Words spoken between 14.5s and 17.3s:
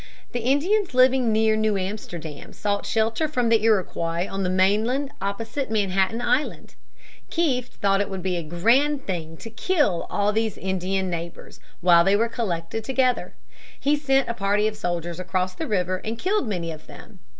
of soldiers across the river and killed many of them.